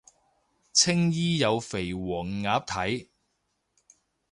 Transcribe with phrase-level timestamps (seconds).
[0.73, 3.07] 青衣有肥黃鴨睇